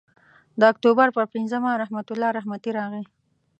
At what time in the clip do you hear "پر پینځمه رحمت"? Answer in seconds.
1.15-2.07